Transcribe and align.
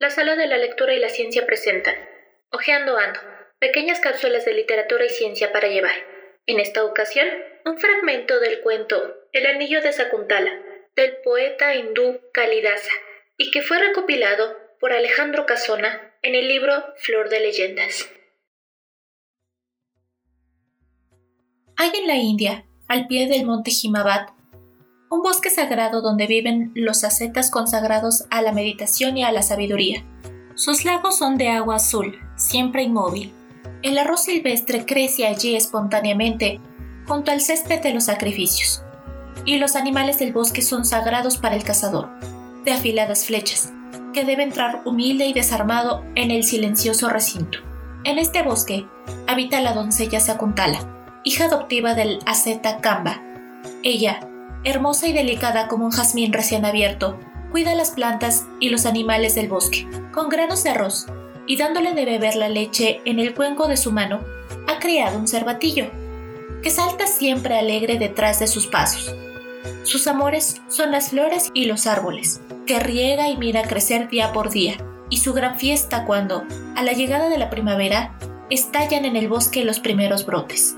La 0.00 0.08
sala 0.08 0.34
de 0.34 0.46
la 0.46 0.56
lectura 0.56 0.94
y 0.94 0.98
la 0.98 1.10
ciencia 1.10 1.44
presentan 1.44 1.94
Ojeando 2.50 2.96
Ando, 2.96 3.20
pequeñas 3.58 4.00
cápsulas 4.00 4.46
de 4.46 4.54
literatura 4.54 5.04
y 5.04 5.10
ciencia 5.10 5.52
para 5.52 5.68
llevar. 5.68 5.94
En 6.46 6.58
esta 6.58 6.86
ocasión, 6.86 7.28
un 7.66 7.76
fragmento 7.76 8.40
del 8.40 8.62
cuento 8.62 8.96
El 9.32 9.44
anillo 9.44 9.82
de 9.82 9.92
Sakuntala, 9.92 10.58
del 10.96 11.18
poeta 11.22 11.74
hindú 11.74 12.18
Kalidasa, 12.32 12.90
y 13.36 13.50
que 13.50 13.60
fue 13.60 13.78
recopilado 13.78 14.56
por 14.80 14.94
Alejandro 14.94 15.44
Casona 15.44 16.16
en 16.22 16.34
el 16.34 16.48
libro 16.48 16.72
Flor 16.96 17.28
de 17.28 17.40
Leyendas. 17.40 18.10
Hay 21.76 21.90
en 21.94 22.06
la 22.06 22.16
India, 22.16 22.64
al 22.88 23.06
pie 23.06 23.28
del 23.28 23.44
monte 23.44 23.70
un 25.10 25.22
bosque 25.22 25.50
sagrado 25.50 26.02
donde 26.02 26.28
viven 26.28 26.70
los 26.76 27.02
ascetas 27.02 27.50
consagrados 27.50 28.26
a 28.30 28.42
la 28.42 28.52
meditación 28.52 29.16
y 29.16 29.24
a 29.24 29.32
la 29.32 29.42
sabiduría. 29.42 30.04
Sus 30.54 30.84
lagos 30.84 31.18
son 31.18 31.36
de 31.36 31.48
agua 31.48 31.76
azul, 31.76 32.16
siempre 32.36 32.84
inmóvil. 32.84 33.32
El 33.82 33.98
arroz 33.98 34.22
silvestre 34.22 34.86
crece 34.86 35.26
allí 35.26 35.56
espontáneamente, 35.56 36.60
junto 37.08 37.32
al 37.32 37.40
césped 37.40 37.82
de 37.82 37.92
los 37.92 38.04
sacrificios. 38.04 38.84
Y 39.44 39.58
los 39.58 39.74
animales 39.74 40.20
del 40.20 40.32
bosque 40.32 40.62
son 40.62 40.84
sagrados 40.84 41.38
para 41.38 41.56
el 41.56 41.64
cazador, 41.64 42.08
de 42.64 42.70
afiladas 42.70 43.24
flechas, 43.24 43.72
que 44.12 44.24
debe 44.24 44.44
entrar 44.44 44.82
humilde 44.84 45.26
y 45.26 45.32
desarmado 45.32 46.04
en 46.14 46.30
el 46.30 46.44
silencioso 46.44 47.08
recinto. 47.08 47.58
En 48.04 48.18
este 48.18 48.42
bosque 48.42 48.86
habita 49.26 49.60
la 49.60 49.72
doncella 49.72 50.20
Sakuntala, 50.20 51.20
hija 51.24 51.46
adoptiva 51.46 51.94
del 51.94 52.20
asceta 52.26 52.80
Kamba. 52.80 53.20
Ella, 53.82 54.29
hermosa 54.64 55.08
y 55.08 55.12
delicada 55.12 55.68
como 55.68 55.84
un 55.84 55.90
jazmín 55.90 56.32
recién 56.32 56.64
abierto, 56.64 57.18
cuida 57.50 57.74
las 57.74 57.90
plantas 57.90 58.46
y 58.60 58.68
los 58.68 58.86
animales 58.86 59.34
del 59.34 59.48
bosque, 59.48 59.86
con 60.12 60.28
granos 60.28 60.62
de 60.62 60.70
arroz, 60.70 61.06
y 61.46 61.56
dándole 61.56 61.94
de 61.94 62.04
beber 62.04 62.36
la 62.36 62.48
leche 62.48 63.00
en 63.04 63.18
el 63.18 63.34
cuenco 63.34 63.66
de 63.66 63.76
su 63.76 63.92
mano, 63.92 64.20
ha 64.68 64.78
criado 64.78 65.18
un 65.18 65.26
cervatillo, 65.26 65.90
que 66.62 66.70
salta 66.70 67.06
siempre 67.06 67.58
alegre 67.58 67.98
detrás 67.98 68.38
de 68.38 68.46
sus 68.46 68.66
pasos. 68.66 69.14
Sus 69.82 70.06
amores 70.06 70.60
son 70.68 70.90
las 70.92 71.10
flores 71.10 71.50
y 71.54 71.64
los 71.64 71.86
árboles, 71.86 72.40
que 72.66 72.78
riega 72.78 73.28
y 73.28 73.36
mira 73.36 73.62
crecer 73.62 74.08
día 74.08 74.32
por 74.32 74.50
día, 74.50 74.76
y 75.08 75.18
su 75.18 75.32
gran 75.32 75.58
fiesta 75.58 76.04
cuando, 76.04 76.44
a 76.76 76.82
la 76.82 76.92
llegada 76.92 77.28
de 77.28 77.38
la 77.38 77.50
primavera, 77.50 78.16
estallan 78.48 79.04
en 79.04 79.16
el 79.16 79.28
bosque 79.28 79.64
los 79.64 79.80
primeros 79.80 80.24
brotes. 80.24 80.76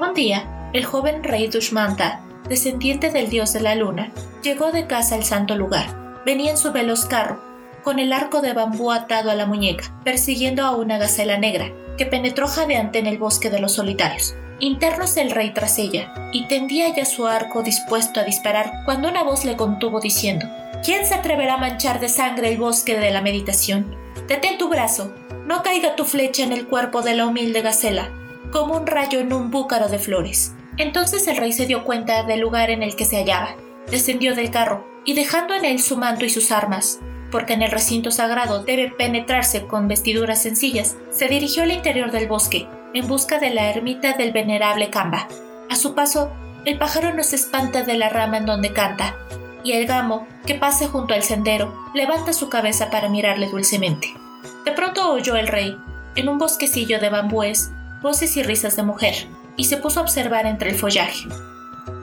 Un 0.00 0.14
día, 0.14 0.70
el 0.72 0.84
joven 0.84 1.22
rey 1.22 1.46
Dushmanta 1.46 2.22
descendiente 2.48 3.10
del 3.10 3.30
dios 3.30 3.52
de 3.52 3.60
la 3.60 3.74
luna, 3.74 4.12
llegó 4.42 4.72
de 4.72 4.86
casa 4.86 5.14
al 5.14 5.24
santo 5.24 5.54
lugar. 5.56 6.22
Venía 6.24 6.50
en 6.50 6.56
su 6.56 6.72
veloz 6.72 7.06
carro, 7.06 7.40
con 7.82 7.98
el 7.98 8.12
arco 8.12 8.40
de 8.40 8.52
bambú 8.52 8.92
atado 8.92 9.30
a 9.30 9.34
la 9.34 9.46
muñeca, 9.46 9.92
persiguiendo 10.04 10.64
a 10.64 10.76
una 10.76 10.98
gacela 10.98 11.38
negra, 11.38 11.72
que 11.96 12.06
penetró 12.06 12.46
jadeante 12.46 12.98
en 12.98 13.06
el 13.06 13.18
bosque 13.18 13.50
de 13.50 13.58
los 13.58 13.72
solitarios. 13.72 14.34
Internos 14.60 15.16
el 15.16 15.32
rey 15.32 15.52
tras 15.52 15.78
ella, 15.78 16.14
y 16.32 16.46
tendía 16.46 16.94
ya 16.94 17.04
su 17.04 17.26
arco 17.26 17.62
dispuesto 17.62 18.20
a 18.20 18.24
disparar 18.24 18.84
cuando 18.84 19.08
una 19.08 19.24
voz 19.24 19.44
le 19.44 19.56
contuvo 19.56 20.00
diciendo, 20.00 20.46
¿Quién 20.84 21.06
se 21.06 21.14
atreverá 21.14 21.54
a 21.54 21.58
manchar 21.58 22.00
de 22.00 22.08
sangre 22.08 22.48
el 22.48 22.58
bosque 22.58 22.98
de 22.98 23.10
la 23.10 23.20
meditación? 23.20 23.96
Detén 24.28 24.58
tu 24.58 24.68
brazo, 24.68 25.12
no 25.46 25.62
caiga 25.62 25.96
tu 25.96 26.04
flecha 26.04 26.44
en 26.44 26.52
el 26.52 26.66
cuerpo 26.66 27.02
de 27.02 27.14
la 27.14 27.26
humilde 27.26 27.62
gacela, 27.62 28.10
como 28.52 28.76
un 28.76 28.86
rayo 28.86 29.20
en 29.20 29.32
un 29.32 29.50
búcaro 29.50 29.88
de 29.88 29.98
flores. 29.98 30.54
Entonces 30.78 31.26
el 31.28 31.36
rey 31.36 31.52
se 31.52 31.66
dio 31.66 31.84
cuenta 31.84 32.22
del 32.22 32.40
lugar 32.40 32.70
en 32.70 32.82
el 32.82 32.96
que 32.96 33.04
se 33.04 33.16
hallaba, 33.16 33.56
descendió 33.90 34.34
del 34.34 34.50
carro 34.50 34.86
y 35.04 35.14
dejando 35.14 35.54
en 35.54 35.64
él 35.64 35.80
su 35.80 35.96
manto 35.96 36.24
y 36.24 36.30
sus 36.30 36.50
armas, 36.50 37.00
porque 37.30 37.52
en 37.52 37.62
el 37.62 37.70
recinto 37.70 38.10
sagrado 38.10 38.62
debe 38.64 38.90
penetrarse 38.90 39.66
con 39.66 39.88
vestiduras 39.88 40.42
sencillas, 40.42 40.96
se 41.10 41.28
dirigió 41.28 41.62
al 41.64 41.72
interior 41.72 42.10
del 42.10 42.26
bosque 42.26 42.68
en 42.94 43.06
busca 43.06 43.38
de 43.38 43.50
la 43.50 43.70
ermita 43.70 44.14
del 44.14 44.32
venerable 44.32 44.90
Kamba. 44.90 45.28
A 45.70 45.76
su 45.76 45.94
paso, 45.94 46.30
el 46.64 46.78
pájaro 46.78 47.12
no 47.14 47.22
se 47.22 47.36
espanta 47.36 47.82
de 47.82 47.96
la 47.96 48.08
rama 48.08 48.38
en 48.38 48.46
donde 48.46 48.72
canta, 48.72 49.16
y 49.64 49.72
el 49.72 49.86
gamo, 49.86 50.26
que 50.46 50.54
pasa 50.54 50.88
junto 50.88 51.14
al 51.14 51.22
sendero, 51.22 51.74
levanta 51.94 52.32
su 52.32 52.48
cabeza 52.48 52.90
para 52.90 53.08
mirarle 53.08 53.48
dulcemente. 53.48 54.14
De 54.64 54.72
pronto 54.72 55.12
oyó 55.12 55.36
el 55.36 55.48
rey, 55.48 55.76
en 56.16 56.28
un 56.28 56.38
bosquecillo 56.38 56.98
de 56.98 57.08
bambúes, 57.08 57.70
voces 58.02 58.36
y 58.36 58.42
risas 58.42 58.76
de 58.76 58.82
mujer 58.82 59.14
y 59.56 59.64
se 59.64 59.76
puso 59.76 60.00
a 60.00 60.02
observar 60.02 60.46
entre 60.46 60.70
el 60.70 60.76
follaje. 60.76 61.28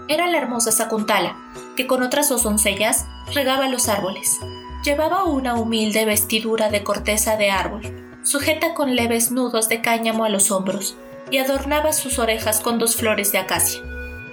Era 0.07 0.27
la 0.27 0.37
hermosa 0.37 0.71
Sakuntala, 0.71 1.37
que 1.75 1.87
con 1.87 2.03
otras 2.03 2.29
dos 2.29 2.43
doncellas 2.43 3.05
regaba 3.33 3.67
los 3.67 3.89
árboles. 3.89 4.39
Llevaba 4.83 5.25
una 5.25 5.55
humilde 5.55 6.05
vestidura 6.05 6.69
de 6.69 6.83
corteza 6.83 7.37
de 7.37 7.51
árbol, 7.51 7.81
sujeta 8.23 8.73
con 8.73 8.95
leves 8.95 9.31
nudos 9.31 9.69
de 9.69 9.81
cáñamo 9.81 10.25
a 10.25 10.29
los 10.29 10.51
hombros, 10.51 10.95
y 11.31 11.37
adornaba 11.37 11.93
sus 11.93 12.17
orejas 12.17 12.59
con 12.59 12.79
dos 12.79 12.95
flores 12.95 13.31
de 13.31 13.37
acacia. 13.37 13.81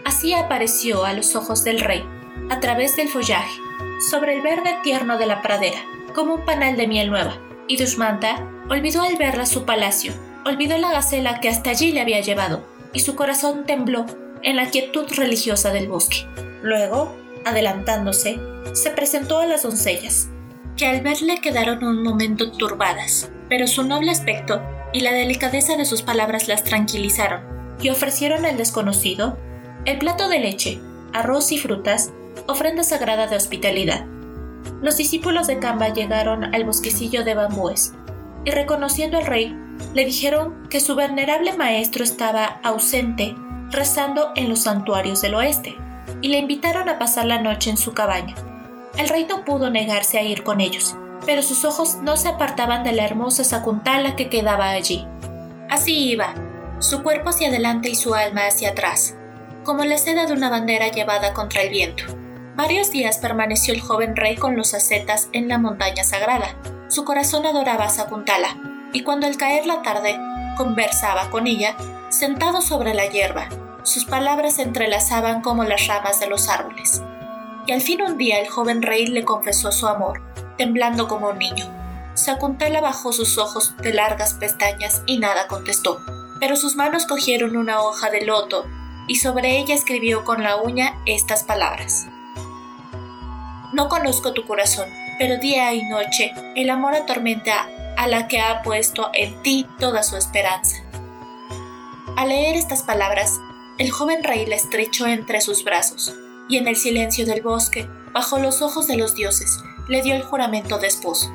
Así 0.05 0.33
apareció 0.33 1.05
a 1.05 1.13
los 1.13 1.37
ojos 1.37 1.65
del 1.65 1.81
rey, 1.81 2.05
a 2.51 2.61
través 2.61 2.97
del 2.97 3.09
follaje, 3.09 3.61
sobre 4.11 4.35
el 4.35 4.43
verde 4.43 4.77
tierno 4.83 5.19
de 5.19 5.27
la 5.27 5.43
pradera, 5.43 5.79
como 6.15 6.35
un 6.35 6.45
panal 6.45 6.77
de 6.77 6.87
miel 6.87 7.11
nueva, 7.11 7.37
y 7.69 7.77
Dushmanta 7.77 8.37
olvidó 8.71 9.03
al 9.03 9.17
verla 9.17 9.47
su 9.47 9.65
palacio, 9.65 10.13
olvidó 10.45 10.79
la 10.79 10.91
gacela 10.91 11.41
que 11.41 11.49
hasta 11.49 11.71
allí 11.71 11.93
le 11.93 12.01
había 12.01 12.21
llevado, 12.21 12.65
y 12.97 13.01
su 13.01 13.15
corazón 13.15 13.67
tembló 13.67 14.07
en 14.43 14.57
la 14.57 14.71
quietud 14.71 15.05
religiosa 15.19 15.71
del 15.71 15.87
bosque. 15.87 16.25
Luego, 16.63 17.15
adelantándose, 17.45 18.41
se 18.73 18.91
presentó 18.91 19.39
a 19.39 19.45
las 19.45 19.65
doncellas, 19.65 20.31
que 20.79 20.87
al 20.87 21.03
verle 21.03 21.43
quedaron 21.43 21.85
un 21.85 22.03
momento 22.03 22.51
turbadas, 22.53 23.29
pero 23.51 23.67
su 23.67 23.83
noble 23.83 24.11
aspecto 24.11 24.63
y 24.95 25.01
la 25.01 25.13
delicadeza 25.13 25.77
de 25.77 25.85
sus 25.85 26.01
palabras 26.01 26.49
las 26.49 26.65
tranquilizaron, 26.65 27.43
y 27.83 27.91
ofrecieron 27.91 28.47
al 28.47 28.57
desconocido 28.57 29.37
el 29.85 29.99
plato 29.99 30.31
de 30.31 30.39
leche, 30.39 30.81
arroz 31.13 31.53
y 31.53 31.59
frutas, 31.59 32.13
ofrenda 32.49 32.83
sagrada 32.83 33.27
de 33.27 33.37
hospitalidad. 33.37 34.07
Los 34.81 34.97
discípulos 34.97 35.47
de 35.47 35.59
Kamba 35.59 35.93
llegaron 35.93 36.55
al 36.55 36.65
bosquecillo 36.65 37.25
de 37.25 37.35
bambúes, 37.35 37.93
y 38.47 38.53
reconociendo 38.53 39.19
al 39.19 39.27
rey, 39.27 39.55
le 39.95 40.05
dijeron 40.05 40.69
que 40.69 40.81
su 40.81 40.95
venerable 40.95 41.53
maestro 41.55 42.05
estaba 42.05 42.61
ausente, 42.63 43.35
rezando 43.71 44.33
en 44.37 44.49
los 44.49 44.63
santuarios 44.63 45.23
del 45.23 45.35
oeste, 45.35 45.77
y 46.21 46.29
le 46.29 46.39
invitaron 46.39 46.89
a 46.89 46.99
pasar 46.99 47.27
la 47.27 47.41
noche 47.41 47.71
en 47.71 47.77
su 47.77 47.93
cabaña. 47.93 48.35
El 48.97 49.09
rey 49.09 49.27
no 49.29 49.45
pudo 49.45 49.71
negarse 49.71 50.19
a 50.19 50.23
ir 50.23 50.43
con 50.43 50.61
ellos, 50.61 50.97
pero 51.25 51.43
sus 51.43 51.65
ojos 51.65 51.97
no 52.03 52.17
se 52.17 52.29
apartaban 52.29 52.85
de 52.85 52.93
la 52.93 53.05
hermosa 53.05 53.45
Sakuntala 53.45 54.17
que 54.17 54.29
quedaba 54.29 54.71
allí. 54.71 55.07
Así 55.69 56.11
iba, 56.11 56.35
su 56.79 57.03
cuerpo 57.03 57.31
hacia 57.31 57.49
adelante 57.49 57.89
y 57.89 57.95
su 57.95 58.15
alma 58.15 58.47
hacia 58.47 58.71
atrás, 58.71 59.17
como 59.65 59.85
la 59.85 59.99
seda 59.99 60.27
de 60.27 60.33
una 60.33 60.51
bandera 60.51 60.89
llevada 60.89 61.35
contra 61.35 61.63
el 61.63 61.71
viento. 61.71 62.05
Varios 62.55 62.91
días 62.91 63.19
permaneció 63.19 63.75
el 63.75 63.81
joven 63.81 64.17
rey 64.17 64.37
con 64.37 64.57
los 64.57 64.73
ascetas 64.73 65.29
en 65.33 65.49
la 65.49 65.59
montaña 65.59 66.05
sagrada. 66.05 66.57
Su 66.89 67.05
corazón 67.05 67.45
adoraba 67.45 67.85
a 67.85 67.91
Sakuntala, 67.91 68.57
y 68.97 69.03
cuando 69.03 69.27
al 69.27 69.37
caer 69.37 69.67
la 69.67 69.83
tarde 69.83 70.19
conversaba 70.57 71.29
con 71.29 71.47
ella, 71.47 71.77
sentado 72.09 72.63
sobre 72.63 72.95
la 72.95 73.05
hierba. 73.05 73.47
Sus 73.83 74.07
palabras 74.07 74.55
se 74.55 74.63
entrelazaban 74.63 75.43
como 75.43 75.65
las 75.65 75.87
ramas 75.87 76.19
de 76.19 76.29
los 76.29 76.49
árboles. 76.49 77.03
Y 77.67 77.73
al 77.73 77.83
fin 77.83 78.01
un 78.01 78.17
día 78.17 78.41
el 78.41 78.49
joven 78.49 78.81
rey 78.81 79.07
le 79.07 79.23
confesó 79.23 79.71
su 79.71 79.87
amor, 79.87 80.23
temblando 80.57 81.09
como 81.09 81.29
un 81.29 81.39
niño. 81.39 81.67
Sakuntala 82.15 82.81
bajó 82.81 83.13
sus 83.13 83.37
ojos 83.37 83.77
de 83.83 83.93
largas 83.93 84.33
pestañas 84.33 85.03
y 85.05 85.19
nada 85.19 85.47
contestó, 85.47 86.01
pero 86.41 86.57
sus 86.57 86.75
manos 86.75 87.05
cogieron 87.05 87.55
una 87.59 87.83
hoja 87.83 88.09
de 88.09 88.25
loto 88.25 88.65
y 89.09 89.17
sobre 89.17 89.59
ella 89.59 89.75
escribió 89.75 90.25
con 90.25 90.43
la 90.43 90.57
uña 90.57 90.95
estas 91.05 91.45
palabras. 91.45 92.07
No 93.75 93.91
conozco 93.91 94.33
tu 94.33 94.47
corazón, 94.47 94.89
pero 95.19 95.37
día 95.37 95.75
y 95.75 95.83
noche 95.83 96.33
el 96.55 96.71
amor 96.71 96.95
atormenta 96.95 97.69
a 97.97 98.07
la 98.09 98.29
que 98.29 98.41
ha 98.41 98.63
puesto 98.63 99.11
en 99.13 99.43
ti 99.43 99.67
toda 99.79 100.03
su 100.03 100.17
esperanza. 100.17 100.77
Al 102.17 102.29
leer 102.29 102.57
estas 102.57 102.83
palabras, 102.83 103.33
el 103.79 103.91
joven 103.91 104.25
rey 104.25 104.47
la 104.47 104.57
estrechó 104.57 105.07
entre 105.07 105.41
sus 105.41 105.65
brazos, 105.65 106.15
y 106.49 106.57
en 106.57 106.69
el 106.69 106.77
silencio 106.77 107.27
del 107.27 107.43
bosque, 107.43 107.89
bajo 108.13 108.39
los 108.39 108.63
ojos 108.63 108.87
de 108.87 108.97
los 108.97 109.15
dioses, 109.15 109.59
le 109.89 110.03
dio 110.03 110.15
el 110.15 110.23
juramento 110.23 110.79
de 110.79 110.87
esposo. 110.87 111.31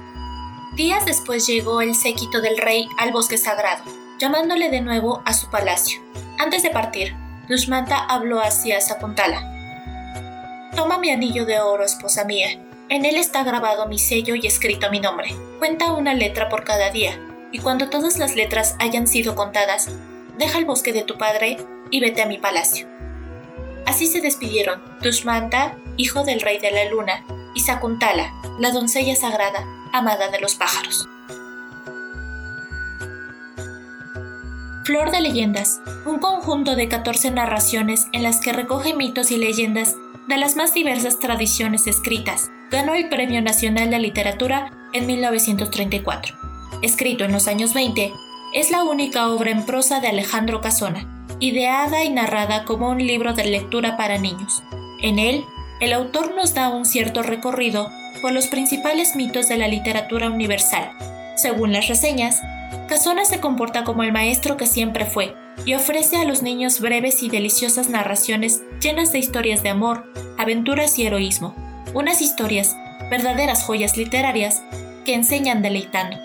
Días 0.75 1.05
después 1.05 1.45
llegó 1.45 1.81
el 1.81 1.95
séquito 1.95 2.41
del 2.41 2.57
rey 2.57 2.87
al 2.97 3.11
bosque 3.11 3.37
sagrado, 3.37 3.83
llamándole 4.19 4.69
de 4.69 4.81
nuevo 4.81 5.21
a 5.25 5.33
su 5.33 5.49
palacio. 5.49 6.01
Antes 6.39 6.63
de 6.63 6.69
partir, 6.69 7.15
Dushmanta 7.49 7.97
habló 7.97 8.39
hacia 8.39 8.79
Sakuntala. 8.81 10.69
Toma 10.75 10.97
mi 10.97 11.09
anillo 11.11 11.45
de 11.45 11.59
oro, 11.59 11.83
esposa 11.83 12.23
mía, 12.23 12.47
en 12.91 13.05
él 13.05 13.15
está 13.15 13.45
grabado 13.45 13.87
mi 13.87 13.97
sello 13.97 14.35
y 14.35 14.45
escrito 14.45 14.91
mi 14.91 14.99
nombre. 14.99 15.33
Cuenta 15.59 15.93
una 15.93 16.13
letra 16.13 16.49
por 16.49 16.65
cada 16.65 16.91
día, 16.91 17.17
y 17.53 17.59
cuando 17.59 17.89
todas 17.89 18.19
las 18.19 18.35
letras 18.35 18.75
hayan 18.79 19.07
sido 19.07 19.33
contadas, 19.33 19.89
deja 20.37 20.57
el 20.57 20.65
bosque 20.65 20.91
de 20.91 21.03
tu 21.03 21.17
padre 21.17 21.55
y 21.89 22.01
vete 22.01 22.21
a 22.21 22.25
mi 22.25 22.37
palacio. 22.37 22.87
Así 23.85 24.07
se 24.07 24.19
despidieron 24.19 24.81
Dushmanta, 25.01 25.77
hijo 25.95 26.25
del 26.25 26.41
rey 26.41 26.59
de 26.59 26.71
la 26.71 26.83
luna, 26.89 27.23
y 27.55 27.61
Sakuntala, 27.61 28.33
la 28.59 28.71
doncella 28.71 29.15
sagrada, 29.15 29.65
amada 29.93 30.27
de 30.27 30.41
los 30.41 30.55
pájaros. 30.55 31.07
Flor 34.83 35.11
de 35.11 35.21
Leyendas, 35.21 35.79
un 36.05 36.19
conjunto 36.19 36.75
de 36.75 36.89
14 36.89 37.31
narraciones 37.31 38.07
en 38.11 38.23
las 38.23 38.41
que 38.41 38.51
recoge 38.51 38.93
mitos 38.93 39.31
y 39.31 39.37
leyendas 39.37 39.95
de 40.27 40.35
las 40.35 40.57
más 40.57 40.73
diversas 40.73 41.19
tradiciones 41.19 41.87
escritas, 41.87 42.49
ganó 42.71 42.95
el 42.95 43.09
Premio 43.09 43.41
Nacional 43.41 43.91
de 43.91 43.99
Literatura 43.99 44.71
en 44.93 45.05
1934. 45.05 46.35
Escrito 46.81 47.25
en 47.25 47.33
los 47.33 47.47
años 47.47 47.73
20, 47.73 48.13
es 48.53 48.71
la 48.71 48.83
única 48.83 49.29
obra 49.29 49.51
en 49.51 49.65
prosa 49.65 49.99
de 49.99 50.07
Alejandro 50.07 50.61
Casona, 50.61 51.05
ideada 51.39 52.03
y 52.03 52.09
narrada 52.09 52.63
como 52.63 52.89
un 52.89 53.05
libro 53.05 53.33
de 53.33 53.43
lectura 53.43 53.97
para 53.97 54.17
niños. 54.17 54.63
En 55.01 55.19
él, 55.19 55.43
el 55.81 55.93
autor 55.93 56.33
nos 56.33 56.53
da 56.53 56.69
un 56.69 56.85
cierto 56.85 57.23
recorrido 57.23 57.89
por 58.21 58.31
los 58.31 58.47
principales 58.47 59.15
mitos 59.15 59.49
de 59.49 59.57
la 59.57 59.67
literatura 59.67 60.29
universal. 60.29 60.91
Según 61.35 61.73
las 61.73 61.87
reseñas, 61.87 62.41
Casona 62.87 63.25
se 63.25 63.39
comporta 63.39 63.83
como 63.83 64.03
el 64.03 64.13
maestro 64.13 64.55
que 64.57 64.65
siempre 64.65 65.05
fue 65.05 65.35
y 65.65 65.73
ofrece 65.73 66.17
a 66.17 66.25
los 66.25 66.41
niños 66.41 66.79
breves 66.79 67.21
y 67.23 67.29
deliciosas 67.29 67.89
narraciones 67.89 68.61
llenas 68.79 69.11
de 69.11 69.19
historias 69.19 69.61
de 69.61 69.69
amor, 69.69 70.05
aventuras 70.37 70.97
y 70.99 71.05
heroísmo. 71.05 71.70
Unas 71.93 72.21
historias, 72.21 72.77
verdaderas 73.09 73.63
joyas 73.63 73.97
literarias, 73.97 74.63
que 75.05 75.13
enseñan 75.13 75.61
deleitando. 75.61 76.17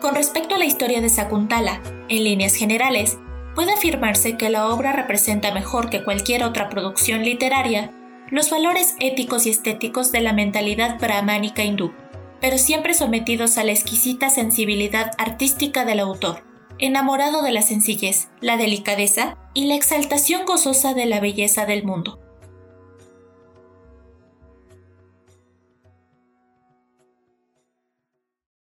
Con 0.00 0.14
respecto 0.14 0.54
a 0.54 0.58
la 0.58 0.64
historia 0.64 1.00
de 1.00 1.08
Sakuntala, 1.08 1.80
en 2.08 2.24
líneas 2.24 2.54
generales, 2.54 3.18
puede 3.54 3.72
afirmarse 3.72 4.36
que 4.36 4.48
la 4.48 4.68
obra 4.68 4.92
representa 4.92 5.52
mejor 5.52 5.90
que 5.90 6.02
cualquier 6.04 6.42
otra 6.42 6.68
producción 6.68 7.22
literaria 7.24 7.90
los 8.30 8.50
valores 8.50 8.96
éticos 9.00 9.46
y 9.46 9.50
estéticos 9.50 10.10
de 10.10 10.20
la 10.20 10.32
mentalidad 10.32 10.98
brahmánica 10.98 11.62
hindú, 11.62 11.92
pero 12.40 12.58
siempre 12.58 12.94
sometidos 12.94 13.58
a 13.58 13.64
la 13.64 13.72
exquisita 13.72 14.30
sensibilidad 14.30 15.12
artística 15.18 15.84
del 15.84 16.00
autor, 16.00 16.42
enamorado 16.78 17.42
de 17.42 17.52
la 17.52 17.62
sencillez, 17.62 18.28
la 18.40 18.56
delicadeza 18.56 19.36
y 19.52 19.66
la 19.66 19.74
exaltación 19.74 20.46
gozosa 20.46 20.94
de 20.94 21.06
la 21.06 21.20
belleza 21.20 21.66
del 21.66 21.84
mundo. 21.84 22.23